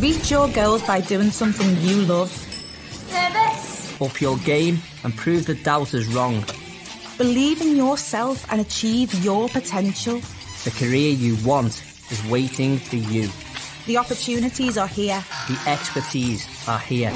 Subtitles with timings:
[0.00, 2.30] Reach your goals by doing something you love.
[2.90, 4.00] Service.
[4.00, 6.42] Up your game and prove the doubters wrong.
[7.18, 10.22] Believe in yourself and achieve your potential.
[10.64, 13.28] The career you want is waiting for you.
[13.86, 15.22] The opportunities are here.
[15.48, 17.10] The expertise are here.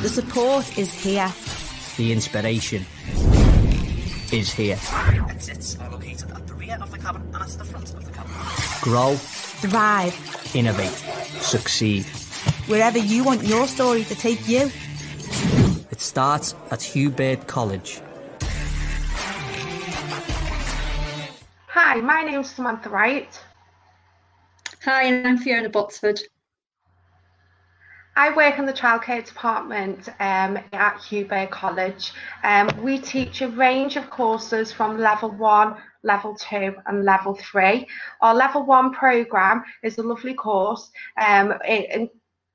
[0.00, 1.30] The support is here.
[1.98, 2.86] The inspiration
[4.32, 4.78] is here.
[5.28, 8.12] Exits are located at the rear of the cabin and at the front of the
[8.12, 8.32] cabin.
[8.80, 10.50] Grow, Thrive.
[10.54, 11.04] innovate,
[11.58, 12.04] succeed.
[12.66, 14.70] Wherever you want your story to take you.
[15.92, 18.00] It starts at Hugh Baird College.
[21.68, 23.40] Hi, my name's Samantha Wright.
[24.84, 26.20] Hi, and I'm Fiona Botsford.
[28.16, 32.12] I work in the childcare department um, at Hugh Baird College.
[32.42, 37.88] Um, we teach a range of courses from level one, level two, and level three.
[38.20, 40.90] Our level one program is a lovely course.
[41.20, 42.10] Um, it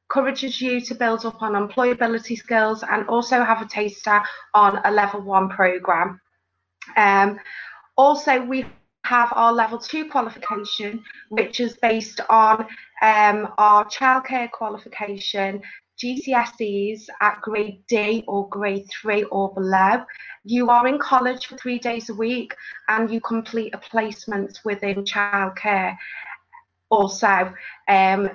[0.09, 4.21] encourages you to build up on employability skills and also have a taster
[4.53, 6.21] on a level one program.
[6.95, 7.39] Um,
[7.97, 8.65] also, we
[9.03, 12.61] have our level two qualification, which is based on
[13.01, 15.61] um, our childcare qualification,
[16.01, 20.03] GCSEs at grade D or grade three or below.
[20.43, 22.55] You are in college for three days a week
[22.87, 25.95] and you complete a placement within childcare.
[26.89, 27.53] Also,
[27.87, 28.29] um,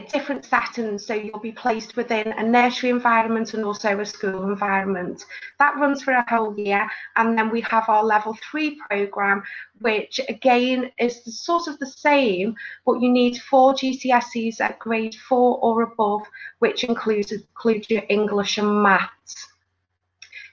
[0.00, 5.26] different settings, so you'll be placed within a nursery environment and also a school environment.
[5.58, 9.42] That runs for a whole year, and then we have our level three program,
[9.80, 12.54] which again is sort of the same,
[12.86, 16.22] but you need four GCSEs at grade four or above,
[16.60, 19.48] which includes include your English and maths.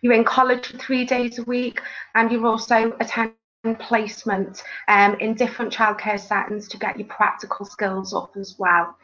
[0.01, 1.81] You're in college for three days a week,
[2.15, 3.35] and you're also attending
[3.79, 8.95] placement um, in different childcare settings to get your practical skills up as well.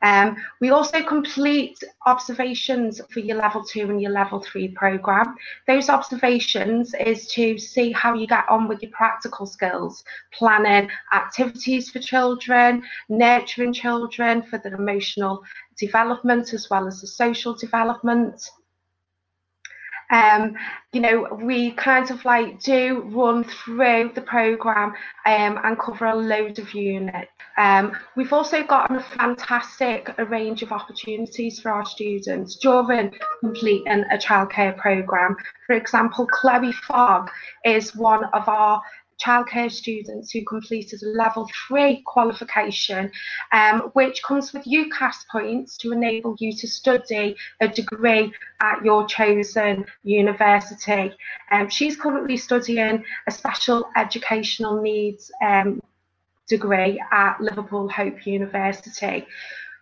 [0.00, 5.34] Um, we also complete observations for your level two and your level three program.
[5.66, 10.02] Those observations is to see how you get on with your practical skills,
[10.32, 15.42] planning activities for children, nurturing children for their emotional
[15.76, 18.50] development as well as the social development
[20.10, 20.56] um,
[20.92, 24.94] you know, we kind of like do run through the program
[25.26, 27.30] um, and cover a load of units.
[27.58, 34.16] Um, we've also got a fantastic range of opportunities for our students during completing a
[34.16, 35.36] childcare program.
[35.66, 37.30] For example, Chloe Fogg
[37.64, 38.80] is one of our
[39.18, 43.10] childcare students who completed a level three qualification,
[43.52, 49.06] um, which comes with UCAS points to enable you to study a degree at your
[49.06, 51.12] chosen university.
[51.50, 55.80] Um, she's currently studying a special educational needs um,
[56.48, 59.26] degree at Liverpool Hope University.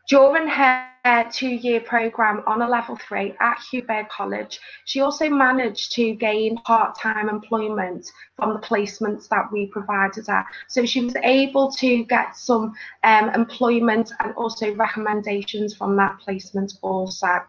[0.08, 0.88] During her
[1.30, 6.56] two-year programme on a level three at Hugh Baird College, she also managed to gain
[6.58, 10.44] part-time employment from the placements that we provided her.
[10.68, 12.74] So she was able to get some
[13.04, 17.42] um, employment and also recommendations from that placement also.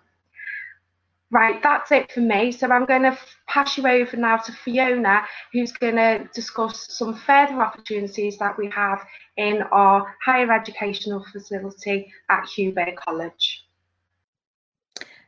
[1.29, 2.53] Right, that's it for me.
[2.53, 3.17] So I'm going to
[3.47, 8.69] pass you over now to Fiona, who's going to discuss some further opportunities that we
[8.69, 9.05] have
[9.35, 13.65] in our higher educational facility at Hugh Baird College.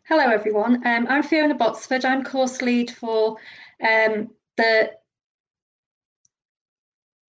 [0.07, 2.05] Hello everyone, um, I'm Fiona Botsford.
[2.05, 3.37] I'm course lead for
[3.83, 4.91] um, the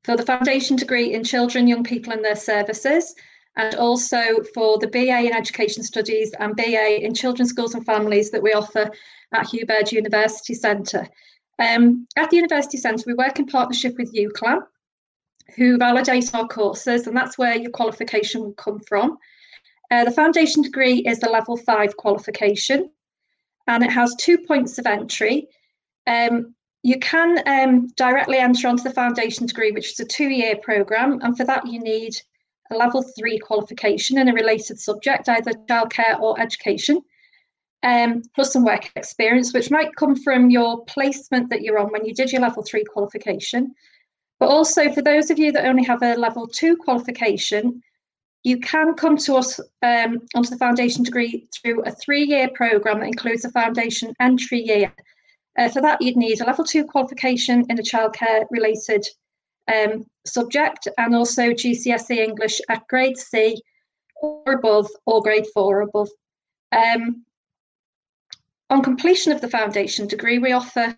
[0.05, 3.15] for the foundation degree in children, young people and their services
[3.57, 8.31] and also for the BA in Education Studies and BA in Children's Schools and Families
[8.31, 8.91] that we offer
[9.33, 11.09] at Hugh Baird University Centre.
[11.59, 14.63] Um, at the University Centre, we work in partnership with UCLAN,
[15.57, 19.19] who validate our courses, and that's where your qualification will come from.
[19.91, 22.91] Uh, the foundation degree is the level five qualification,
[23.67, 25.49] and it has two points of entry.
[26.07, 31.21] Um, you can um, directly enter onto the foundation degree, which is a two-year programme,
[31.23, 32.15] and for that you need
[32.71, 37.01] a level three qualification in a related subject, either childcare or education,
[37.83, 42.05] um, plus some work experience, which might come from your placement that you're on when
[42.05, 43.75] you did your level three qualification.
[44.39, 47.83] But also for those of you that only have a level two qualification,
[48.43, 53.09] you can come to us um, onto the foundation degree through a three-year programme that
[53.09, 54.93] includes a foundation entry year.
[55.59, 59.07] Uh, for that, you'd need a level two qualification in a childcare related
[59.69, 63.61] um, subject and also GCSE English at grade C
[64.21, 66.09] or above or grade four or above.
[66.73, 67.25] Um,
[68.69, 70.97] on completion of the foundation degree, we offer,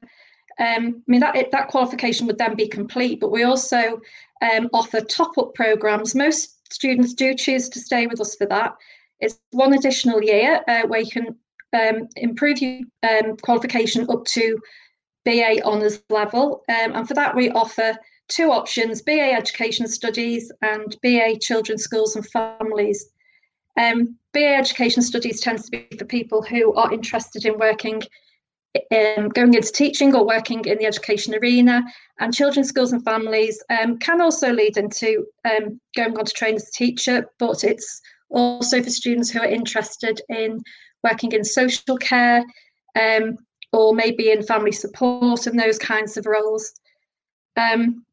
[0.59, 4.01] um, I mean, that, that qualification would then be complete, but we also
[4.43, 6.15] um, offer top-up programs.
[6.15, 8.75] Most students do choose to stay with us for that
[9.21, 11.37] It's one additional year uh, where you can
[11.73, 14.59] um, improve your um, qualification up to
[15.25, 16.63] BA honours level.
[16.69, 17.97] And for that, we offer
[18.29, 23.11] two options BA Education Studies and BA Children's Schools and Families.
[23.79, 28.03] Um, BA Education Studies tends to be for people who are interested in working,
[28.91, 31.83] um, going into teaching or working in the education arena.
[32.19, 36.55] And Children's Schools and Families um, can also lead into um, going on to train
[36.55, 40.59] as a teacher, but it's also for students who are interested in
[41.05, 42.43] working in social care
[42.99, 43.37] um,
[43.73, 46.73] or maybe in family support and those kinds of roles.
[47.57, 48.05] Um,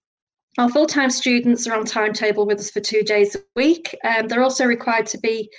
[0.57, 3.96] our full-time students are on timetable with us for two days a week.
[4.04, 5.50] Um, they're also required to be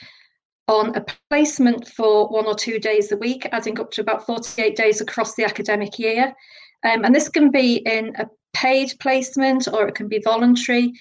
[0.68, 4.76] on a placement for one or two days a week, adding up to about 48
[4.76, 6.34] days across the academic year.
[6.84, 10.92] Um, and this can be in a paid placement or it can be voluntary.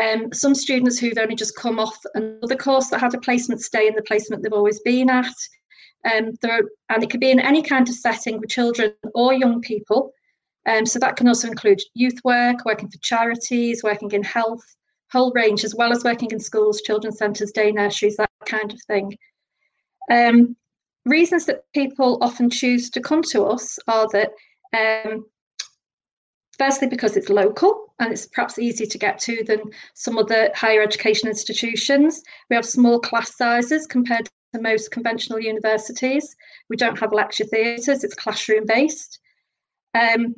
[0.00, 3.86] Um, some students who've only just come off another course that had a placement stay
[3.86, 5.34] in the placement they've always been at.
[6.10, 9.60] Um, there, and it could be in any kind of setting with children or young
[9.60, 10.12] people.
[10.66, 14.64] Um, so that can also include youth work, working for charities, working in health,
[15.10, 18.80] whole range, as well as working in schools, children's centres, day nurseries, that kind of
[18.82, 19.16] thing.
[20.10, 20.56] Um,
[21.04, 24.30] reasons that people often choose to come to us are that
[24.76, 25.26] um,
[26.58, 29.60] firstly because it's local and it's perhaps easier to get to than
[29.94, 32.22] some other higher education institutions.
[32.50, 36.36] We have small class sizes compared to most conventional universities.
[36.68, 39.18] We don't have lecture theatres, it's classroom based.
[39.94, 40.36] Um,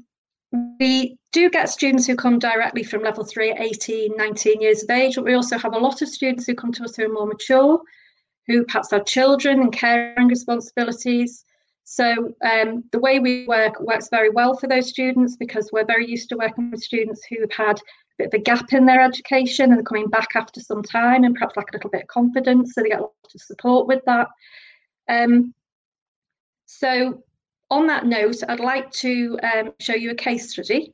[0.79, 4.91] we do get students who come directly from level three at 18, 19 years of
[4.91, 7.13] age, but we also have a lot of students who come to us who are
[7.13, 7.81] more mature,
[8.47, 11.45] who perhaps have children and caring responsibilities.
[11.85, 16.09] So um, the way we work works very well for those students because we're very
[16.09, 17.83] used to working with students who've had a
[18.19, 21.57] bit of a gap in their education and coming back after some time and perhaps
[21.57, 24.29] like a little bit of confidence, so they get a lot of support with that.
[25.09, 25.53] Um,
[26.67, 27.23] so
[27.71, 30.93] on that note, I'd like to um, show you a case study.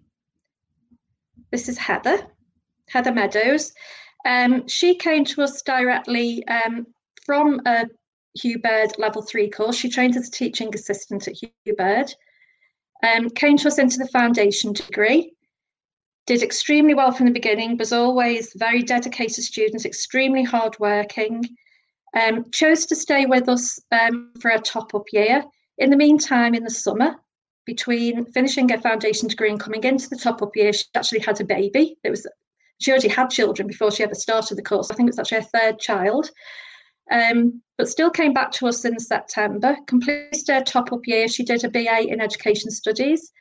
[1.50, 2.26] This is Heather,
[2.88, 3.72] Heather Meadows.
[4.26, 6.86] Um, she came to us directly um,
[7.24, 7.86] from a
[8.34, 9.76] Hugh Baird level three course.
[9.76, 12.14] She trained as a teaching assistant at Hugh Baird.
[13.02, 15.32] Um, came to us into the foundation degree.
[16.26, 21.42] Did extremely well from the beginning, was always very dedicated student, extremely hardworking.
[22.14, 25.42] Um, chose to stay with us um, for a top up year.
[25.80, 27.16] In the meantime, in the summer,
[27.64, 31.40] between finishing her foundation degree and coming into the top up year, she actually had
[31.40, 31.96] a baby.
[32.04, 32.26] It was
[32.80, 34.90] she already had children before she ever started the course.
[34.90, 36.30] I think it was actually her third child.
[37.10, 41.28] Um, but still came back to us in September, completed her top up year.
[41.28, 43.32] She did a BA in Education Studies,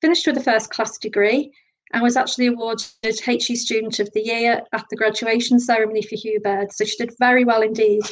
[0.00, 1.52] finished with a first class degree,
[1.92, 6.40] and was actually awarded HE Student of the Year at the graduation ceremony for Hugh
[6.40, 6.72] Baird.
[6.72, 8.02] So she did very well indeed.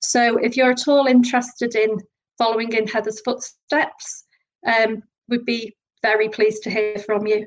[0.00, 1.98] So if you're at all interested in
[2.38, 4.24] following in Heather's footsteps.
[4.66, 7.46] Um, we'd be very pleased to hear from you.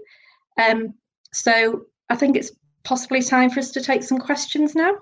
[0.59, 0.93] Um,
[1.31, 2.51] so I think it's
[2.83, 4.97] possibly time for us to take some questions now.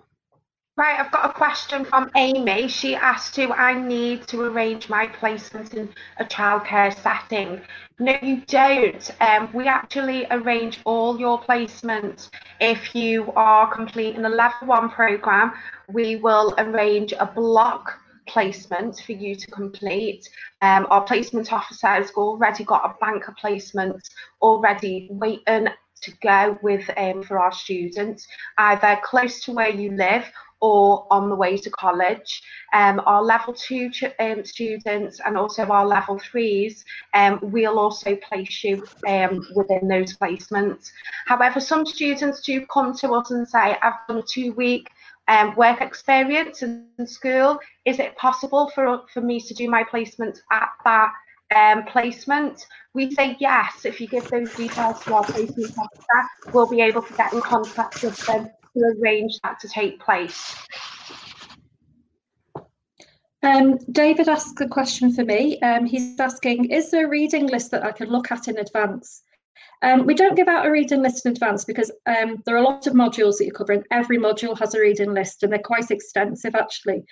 [0.77, 2.67] Right, I've got a question from Amy.
[2.67, 5.88] She asked do I need to arrange my placement in
[6.19, 7.61] a childcare setting.
[7.97, 9.09] No, you don't.
[9.21, 12.29] Um, we actually arrange all your placements.
[12.59, 15.53] If you are completing a level one program,
[15.93, 20.29] we will arrange a block placement for you to complete.
[20.62, 24.01] Um, our placement officer has already got a bank of placements
[24.41, 25.67] already waiting
[26.01, 28.27] to go with um, for our students,
[28.58, 30.25] either close to where you live
[30.62, 32.41] or on the way to college.
[32.74, 38.63] Um, our level two um, students and also our level threes, um, we'll also place
[38.63, 40.91] you um, within those placements.
[41.27, 44.89] However, some students do come to us and say, I've done a two week
[45.27, 47.60] um, work experience in school.
[47.86, 51.12] Is it possible for, for me to do my placement at that
[51.55, 52.65] um, placement?
[52.94, 53.86] We say yes.
[53.86, 57.41] If you give those details to our placement officer, we'll be able to get in
[57.41, 60.55] contact with them to arrange that to take place.
[63.44, 65.60] Um, David asked a question for me.
[65.60, 69.22] Um, he's asking, is there a reading list that I can look at in advance?
[69.86, 72.63] Um, we don't give out a reading list in advance because um, there are a
[72.63, 75.60] lot of modules that you cover, and every module has a reading list, and they're
[75.60, 77.04] quite extensive actually.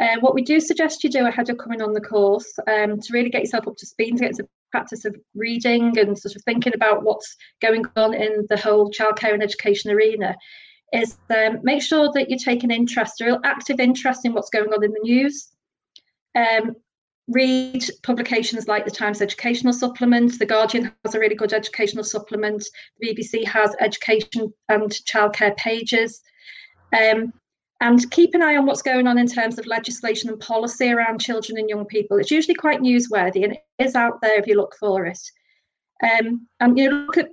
[0.00, 3.12] Uh, what we do suggest you do ahead of coming on the course um, to
[3.12, 6.42] really get yourself up to speed and get to practice of reading and sort of
[6.42, 10.36] thinking about what's going on in the whole childcare and education arena
[10.92, 14.50] is um, make sure that you take an interest, a real active interest in what's
[14.50, 15.48] going on in the news.
[16.34, 16.74] Um,
[17.28, 20.38] read publications like the Times Educational Supplement.
[20.38, 22.64] The Guardian has a really good educational supplement.
[23.00, 26.22] The BBC has education and childcare pages.
[26.92, 27.32] Um,
[27.82, 31.20] And keep an eye on what's going on in terms of legislation and policy around
[31.20, 32.16] children and young people.
[32.18, 35.20] It's usually quite newsworthy and it is out there if you look for it.
[36.02, 37.28] Um, and you look at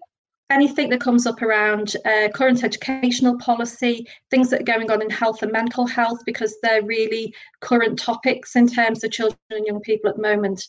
[0.53, 5.09] anything that comes up around uh, current educational policy, things that are going on in
[5.09, 9.81] health and mental health, because they're really current topics in terms of children and young
[9.81, 10.65] people at the moment,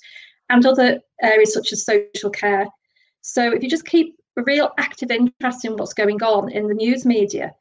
[0.51, 2.67] and other areas such as social care.
[3.21, 6.75] So if you just keep a real active interest in what's going on in the
[6.75, 7.55] news media,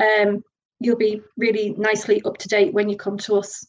[0.00, 0.42] um,
[0.80, 3.66] you'll be really nicely up to date when you come to us.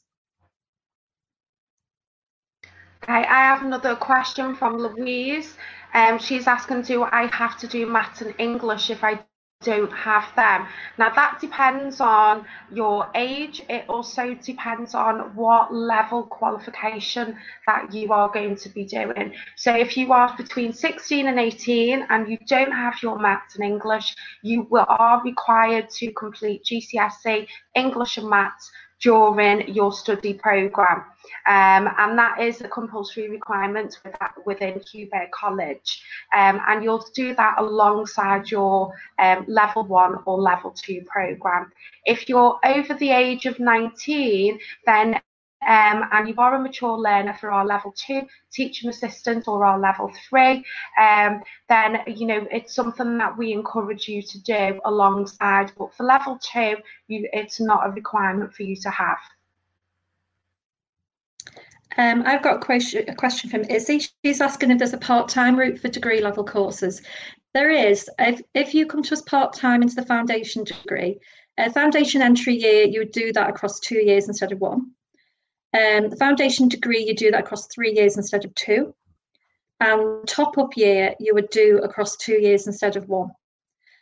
[3.03, 5.57] Okay, I have another question from Louise.
[5.96, 9.22] Um, she's asking, do I have to do maths and English if I
[9.64, 10.68] don't have them?
[10.98, 13.64] Now that depends on your age.
[13.70, 19.34] It also depends on what level qualification that you are going to be doing.
[19.56, 23.64] So if you are between 16 and 18 and you don't have your maths and
[23.64, 28.70] English, you will, are required to complete GCSE English and maths
[29.02, 31.04] during your study programme.
[31.48, 34.00] Um, and that is a compulsory requirement
[34.46, 36.02] within Hugh Baird College.
[36.36, 41.72] Um, and you'll do that alongside your um, level one or level two programme.
[42.06, 45.20] If you're over the age of 19, then
[45.67, 49.79] um, and you are a mature learner for our level two teaching assistant or our
[49.79, 50.63] level three,
[51.00, 55.72] um, then you know it's something that we encourage you to do alongside.
[55.77, 56.75] But for level two,
[57.07, 59.17] you, it's not a requirement for you to have.
[61.98, 64.01] Um, I've got a question, a question from Izzy.
[64.24, 67.01] She's asking if there's a part-time route for degree level courses.
[67.53, 68.10] There is.
[68.19, 71.19] If, if you come to us part-time into the foundation degree,
[71.57, 74.91] a foundation entry year, you would do that across two years instead of one.
[75.75, 78.96] Um, the foundation degree, you do that across three years instead of two.
[79.82, 83.32] And top up year, you would do across two years instead of one.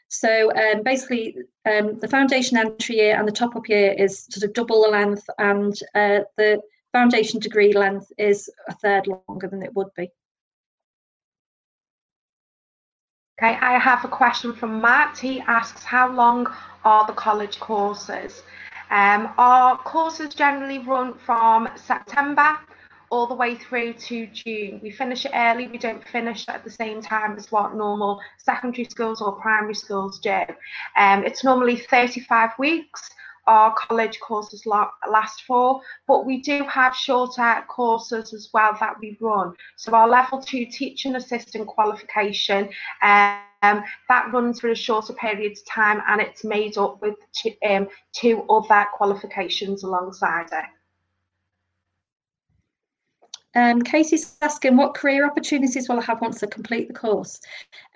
[0.10, 4.44] So um, basically, um, the foundation entry year and the top up year is sort
[4.44, 6.62] of double the length, and uh, the
[6.92, 10.12] foundation degree length is a third longer than it would be.
[13.42, 15.18] Okay, I have a question from Matt.
[15.18, 16.46] He asks, how long
[16.86, 18.44] are the college courses?
[18.90, 22.58] Um, our courses generally run from September
[23.10, 24.80] all the way through to June.
[24.82, 28.86] We finish it early, we don't finish at the same time as what normal secondary
[28.86, 30.42] schools or primary schools do.
[30.98, 33.10] Um, it's normally 35 weeks
[33.48, 39.18] our college courses last for, but we do have shorter courses as well that we
[39.20, 39.54] run.
[39.76, 42.70] So our level two teaching assistant qualification
[43.02, 47.16] um, um, that runs for a shorter period of time and it's made up with
[47.32, 50.66] two, um, two other qualifications alongside it.
[53.56, 57.40] Um, Casey's asking what career opportunities will I have once I complete the course?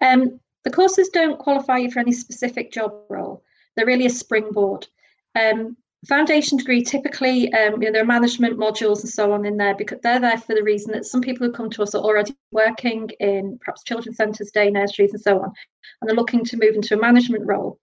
[0.02, 3.44] Um, the courses don't qualify you for any specific job role.
[3.76, 4.88] They're really a springboard.
[5.36, 5.76] Um,
[6.06, 9.76] foundation degree typically um, you know, there are management modules and so on in there
[9.76, 12.36] because they're there for the reason that some people who come to us are already
[12.52, 15.52] working in perhaps children's centres day nurseries and so on
[16.02, 17.80] and they're looking to move into a management role.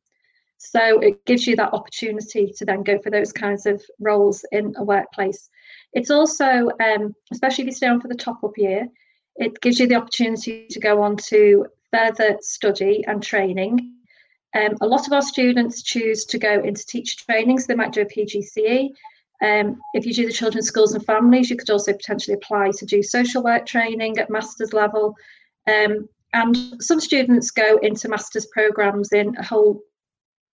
[0.59, 4.73] So it gives you that opportunity to then go for those kinds of roles in
[4.77, 5.51] a workplace.
[5.93, 8.89] It's also um, especially if you stay on for the top up year
[9.37, 13.94] it gives you the opportunity to go on to further study and training
[14.55, 17.93] um, a lot of our students choose to go into teacher training, so they might
[17.93, 18.91] do a PGCE.
[19.43, 22.87] Um, if you do the children's schools and families, you could also potentially apply to
[22.87, 25.15] do social work training at master's level.
[25.69, 29.81] Um, and some students go into master's programs in a whole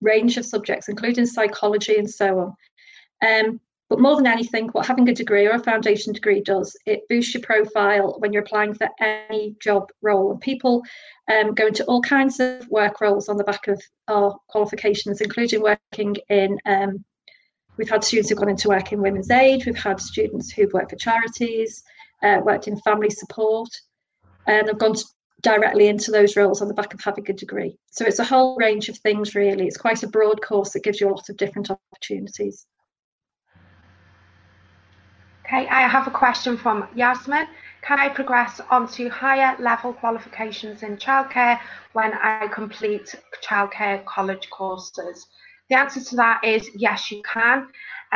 [0.00, 3.46] range of subjects, including psychology and so on.
[3.46, 7.08] Um, but more than anything, what having a degree or a foundation degree does, it
[7.08, 10.30] boosts your profile when you're applying for any job role.
[10.30, 10.84] And people
[11.28, 15.60] um, go into all kinds of work roles on the back of our qualifications, including
[15.60, 16.56] working in.
[16.66, 17.04] Um,
[17.78, 19.66] we've had students who've gone into work in women's aid.
[19.66, 21.82] We've had students who've worked for charities,
[22.22, 23.70] uh, worked in family support,
[24.46, 24.94] and have gone
[25.42, 27.76] directly into those roles on the back of having a degree.
[27.90, 29.66] So it's a whole range of things, really.
[29.66, 32.66] It's quite a broad course that gives you a lot of different opportunities.
[35.52, 37.48] Okay, I have a question from Yasmin.
[37.82, 41.58] Can I progress onto higher level qualifications in childcare
[41.92, 45.26] when I complete childcare college courses?
[45.68, 47.66] The answer to that is yes, you can.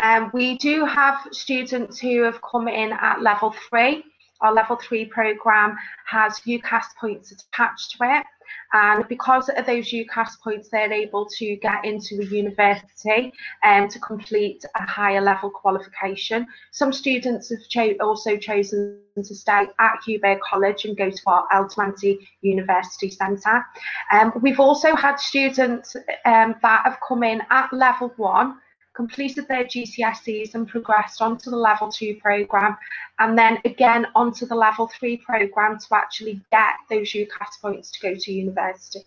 [0.01, 4.05] Um, we do have students who have come in at level three.
[4.41, 5.77] Our level three programme
[6.07, 8.27] has UCAS points attached to it.
[8.75, 13.89] And because of those UCAS points, they're able to get into a university and um,
[13.89, 16.45] to complete a higher level qualification.
[16.73, 21.23] Some students have cho also chosen to stay at Hugh Baird College and go to
[21.27, 23.65] our L20 University Centre.
[24.13, 28.57] Um, we've also had students um, that have come in at level one
[28.95, 32.77] completed their GCSEs and progressed onto the level two programme
[33.19, 38.01] and then again onto the level three programme to actually get those UCAS points to
[38.01, 39.01] go to university.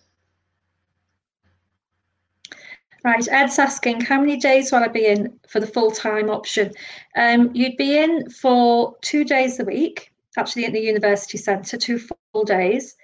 [3.04, 6.72] Right, Ed's asking how many days will I be in for the full time option?
[7.16, 11.98] Um, you'd be in for two days a week, actually at the university centre, two
[11.98, 12.96] full days.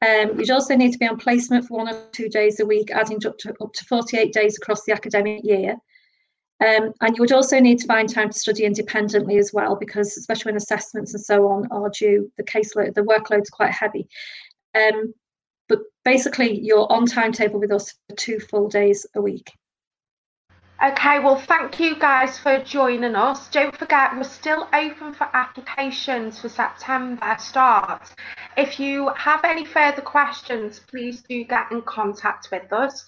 [0.00, 2.90] Um, you'd also need to be on placement for one or two days a week,
[2.92, 5.76] adding up to, up to 48 days across the academic year.
[6.62, 10.16] Um, and you would also need to find time to study independently as well, because
[10.16, 14.06] especially when assessments and so on are due, the caseload, the workload is quite heavy.
[14.76, 15.12] Um,
[15.68, 19.50] but basically, you're on timetable with us for two full days a week.
[20.84, 23.48] Okay, well, thank you guys for joining us.
[23.48, 28.12] Don't forget, we're still open for applications for September start.
[28.56, 33.04] If you have any further questions, please do get in contact with us.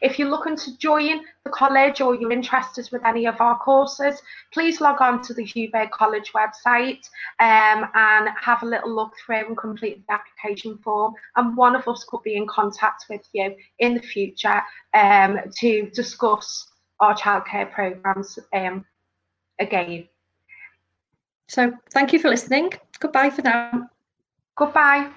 [0.00, 4.20] If you're looking to join the college or you're interested with any of our courses,
[4.52, 7.08] please log on to the Hugh Baird College website
[7.40, 11.14] um, and have a little look through and complete the application form.
[11.36, 14.62] And one of us could be in contact with you in the future
[14.94, 18.84] um, to discuss our childcare programs um,
[19.58, 20.08] again.
[21.48, 22.72] So thank you for listening.
[23.00, 23.90] Goodbye for now.
[24.56, 25.10] Goodbye.